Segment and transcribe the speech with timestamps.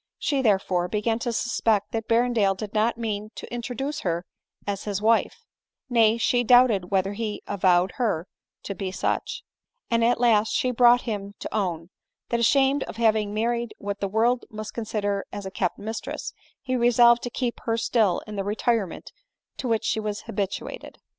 [0.17, 4.25] She, therefore, began to suspect that Berrendale did not mean to intro duce her
[4.65, 5.43] as his wife;
[5.91, 8.25] nay, she doubted whether he avowed her
[8.63, 9.43] to be such;
[9.91, 11.91] and at last she brought him to own,
[12.29, 16.33] that ashamed of having majried what the world must consider as a kept mistress,
[16.63, 19.11] he resolved to keep her still in the retirement
[19.57, 20.97] to which she was habituated.